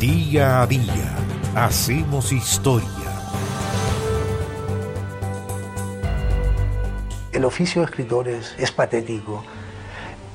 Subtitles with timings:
[0.00, 1.16] Día a día
[1.56, 2.86] hacemos historia.
[7.32, 9.42] El oficio de escritor es, patético,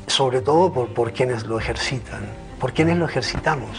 [0.07, 2.28] sobre todo por, por quienes lo ejercitan,
[2.60, 3.70] por quienes lo ejercitamos.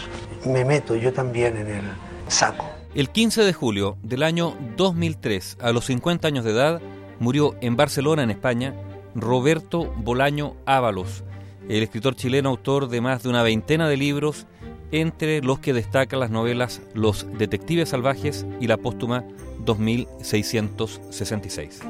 [0.47, 1.83] Me meto yo también en el
[2.29, 2.65] saco.
[2.95, 6.81] El 15 de julio del año 2003, a los 50 años de edad,
[7.19, 8.73] murió en Barcelona, en España,
[9.13, 11.23] Roberto Bolaño Ábalos,
[11.69, 14.47] el escritor chileno autor de más de una veintena de libros,
[14.91, 19.23] entre los que destacan las novelas Los Detectives Salvajes y la póstuma
[19.65, 21.81] 2666.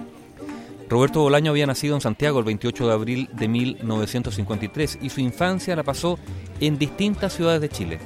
[0.87, 5.75] Roberto Bolaño había nacido en Santiago el 28 de abril de 1953 y su infancia
[5.75, 6.19] la pasó
[6.59, 7.99] en distintas ciudades de Chile,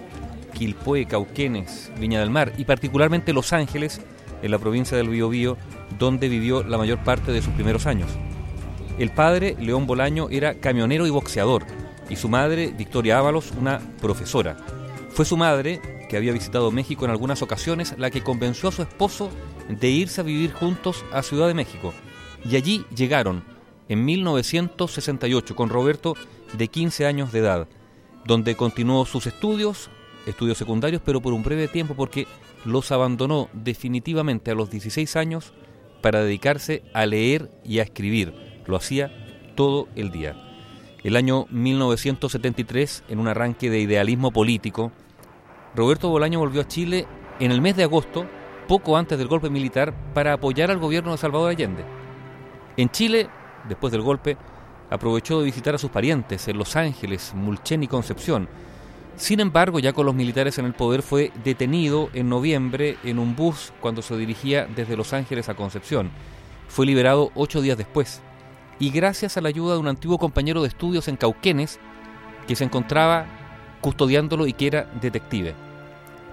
[0.54, 4.02] Quilpué, Cauquenes, Viña del Mar y particularmente Los Ángeles,
[4.42, 5.58] en la provincia del Biobío,
[5.98, 8.10] donde vivió la mayor parte de sus primeros años.
[8.98, 11.66] El padre, León Bolaño, era camionero y boxeador,
[12.10, 14.58] y su madre, Victoria Ábalos, una profesora.
[15.10, 18.82] Fue su madre, que había visitado México en algunas ocasiones, la que convenció a su
[18.82, 19.30] esposo
[19.68, 21.94] de irse a vivir juntos a Ciudad de México.
[22.44, 23.44] Y allí llegaron,
[23.88, 26.16] en 1968, con Roberto
[26.54, 27.68] de 15 años de edad,
[28.26, 29.90] donde continuó sus estudios,
[30.26, 32.28] estudios secundarios, pero por un breve tiempo porque
[32.66, 35.54] los abandonó definitivamente a los 16 años
[36.02, 38.34] para dedicarse a leer y a escribir
[38.66, 39.12] lo hacía
[39.56, 40.49] todo el día.
[41.02, 44.92] El año 1973, en un arranque de idealismo político,
[45.74, 47.08] Roberto Bolaño volvió a Chile
[47.40, 48.26] en el mes de agosto,
[48.68, 51.86] poco antes del golpe militar, para apoyar al gobierno de Salvador Allende.
[52.76, 53.30] En Chile,
[53.70, 54.36] después del golpe,
[54.90, 58.50] aprovechó de visitar a sus parientes en Los Ángeles, Mulchen y Concepción.
[59.16, 63.38] Sin embargo, ya con los militares en el poder, fue detenido en noviembre en un
[63.38, 66.12] bus cuando se dirigía desde Los Ángeles a Concepción.
[66.68, 68.22] Fue liberado ocho días después
[68.80, 71.80] y gracias a la ayuda de un antiguo compañero de estudios en Cauquenes
[72.48, 73.26] que se encontraba
[73.82, 75.54] custodiándolo y que era detective.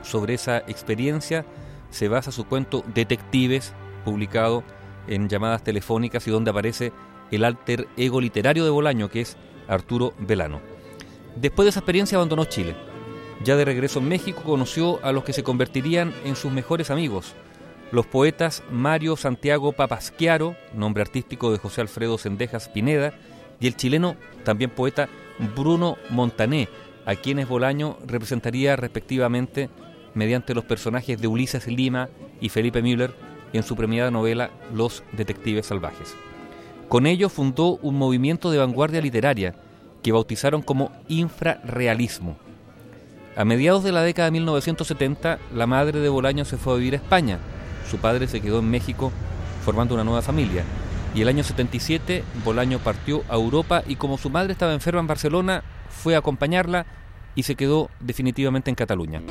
[0.03, 1.45] Sobre esa experiencia
[1.91, 3.75] se basa su cuento Detectives,
[4.05, 4.63] publicado
[5.09, 6.93] en llamadas telefónicas y donde aparece
[7.31, 9.37] el alter ego literario de Bolaño, que es
[9.69, 10.61] Arturo Velano.
[11.35, 12.77] Después de esa experiencia abandonó Chile.
[13.45, 17.35] Ya de regreso en México conoció a los que se convertirían en sus mejores amigos,
[17.93, 23.15] los poetas Mario Santiago Papasquiaro, nombre artístico de José Alfredo Sendejas Pineda,
[23.61, 25.09] y el chileno, también poeta,
[25.55, 26.69] Bruno Montané,
[27.05, 29.71] a quienes Bolaño representaría respectivamente
[30.15, 32.09] mediante los personajes de Ulises Lima
[32.41, 33.15] y Felipe Müller
[33.53, 36.15] en su premiada novela Los Detectives Salvajes.
[36.89, 39.55] Con ello fundó un movimiento de vanguardia literaria
[40.03, 42.37] que bautizaron como infrarrealismo.
[43.37, 46.95] A mediados de la década de 1970, la madre de Bolaño se fue a vivir
[46.95, 47.39] a España,
[47.91, 49.13] su padre se quedó en México
[49.65, 50.65] formando una nueva familia.
[51.15, 55.07] Y el año 77 Bolaño partió a Europa y como su madre estaba enferma en
[55.07, 56.87] Barcelona, fue a acompañarla
[57.35, 59.23] y se quedó definitivamente en Cataluña.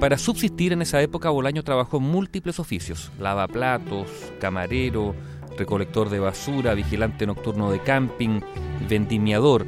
[0.00, 4.08] Para subsistir en esa época, Bolaño trabajó en múltiples oficios, lavaplatos,
[4.40, 5.14] camarero,
[5.58, 8.40] recolector de basura, vigilante nocturno de camping,
[8.88, 9.66] vendimiador.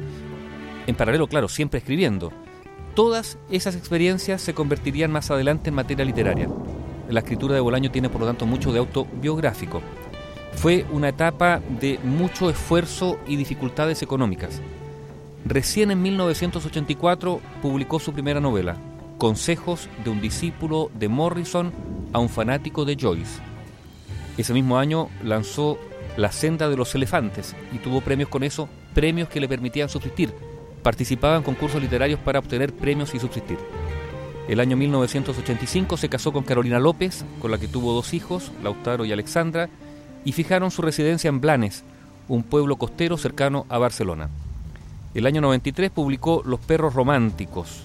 [0.87, 2.31] En paralelo, claro, siempre escribiendo.
[2.95, 6.49] Todas esas experiencias se convertirían más adelante en materia literaria.
[7.11, 9.81] La escritura de Bolaño tiene por lo tanto mucho de autobiográfico.
[10.53, 14.61] Fue una etapa de mucho esfuerzo y dificultades económicas.
[15.45, 18.77] Recién en 1984 publicó su primera novela,
[19.17, 21.73] Consejos de un discípulo de Morrison
[22.13, 23.39] a un fanático de Joyce.
[24.37, 25.77] Ese mismo año lanzó
[26.17, 30.33] La senda de los elefantes y tuvo premios con eso, premios que le permitían subsistir.
[30.81, 33.57] Participaba en concursos literarios para obtener premios y subsistir.
[34.51, 39.05] El año 1985 se casó con Carolina López, con la que tuvo dos hijos, Lautaro
[39.05, 39.69] y Alexandra,
[40.25, 41.85] y fijaron su residencia en Blanes,
[42.27, 44.29] un pueblo costero cercano a Barcelona.
[45.13, 47.83] El año 93 publicó Los perros románticos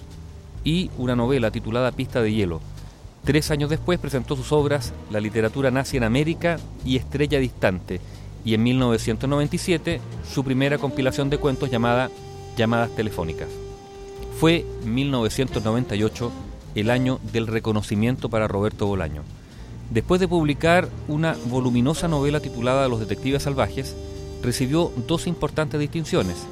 [0.65, 2.59] y una novela titulada Pista de hielo.
[3.23, 8.01] Tres años después presentó sus obras La literatura nazi en América y Estrella distante,
[8.43, 12.09] y en 1997 su primera compilación de cuentos llamada
[12.57, 13.47] Llamadas telefónicas.
[14.37, 16.31] Fue 1998
[16.77, 19.23] el año del reconocimiento para Roberto Bolaño.
[19.89, 23.95] Después de publicar una voluminosa novela titulada Los Detectives Salvajes,
[24.43, 26.45] recibió dos importantes distinciones,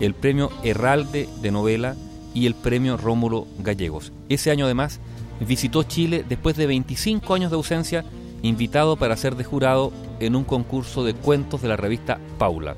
[0.00, 1.94] el premio Herralde de novela
[2.34, 4.12] y el premio Rómulo Gallegos.
[4.28, 4.98] Ese año además
[5.46, 8.04] visitó Chile después de 25 años de ausencia,
[8.42, 12.74] invitado para ser de jurado en un concurso de cuentos de la revista Paula.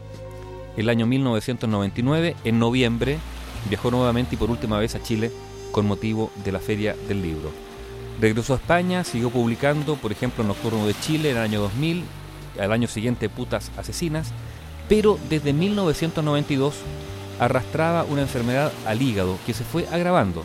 [0.77, 3.19] El año 1999, en noviembre,
[3.71, 5.31] viajó nuevamente y por última vez a Chile
[5.73, 7.51] con motivo de la Feria del Libro.
[8.21, 12.05] Regresó a España, siguió publicando, por ejemplo, Nocturno de Chile en el año 2000,
[12.61, 14.33] al año siguiente Putas Asesinas,
[14.89, 16.75] pero desde 1992
[17.39, 20.45] arrastraba una enfermedad al hígado que se fue agravando.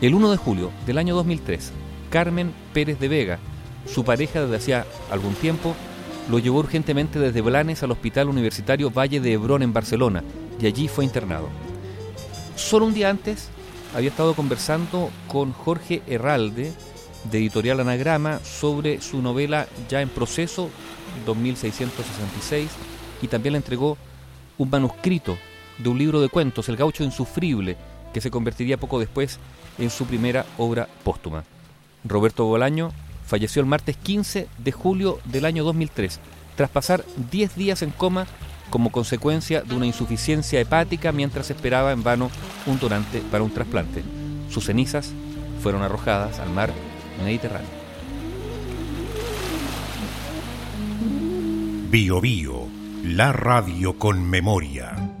[0.00, 1.70] El 1 de julio del año 2003,
[2.10, 3.38] Carmen Pérez de Vega,
[3.86, 5.76] su pareja desde hacía algún tiempo,
[6.28, 10.24] lo llevó urgentemente desde Blanes al Hospital Universitario Valle de Hebrón en Barcelona
[10.60, 11.48] y allí fue internado.
[12.56, 13.48] Solo un día antes
[13.94, 16.72] había estado conversando con Jorge Herralde,
[17.30, 20.70] de Editorial Anagrama, sobre su novela Ya en proceso,
[21.26, 22.70] 2666,
[23.20, 23.96] y también le entregó
[24.58, 25.38] un manuscrito
[25.78, 27.76] de un libro de cuentos, El gaucho insufrible,
[28.12, 29.38] que se convertiría poco después
[29.78, 31.44] en su primera obra póstuma.
[32.04, 32.90] Roberto Bolaño
[33.26, 36.18] falleció el martes 15 de julio del año 2003,
[36.56, 38.26] tras pasar 10 días en coma
[38.72, 42.30] como consecuencia de una insuficiencia hepática mientras esperaba en vano
[42.66, 44.02] un donante para un trasplante.
[44.48, 45.12] Sus cenizas
[45.62, 46.72] fueron arrojadas al mar
[47.22, 47.68] Mediterráneo.
[51.90, 52.66] Bio Bio,
[53.04, 55.11] la radio con memoria.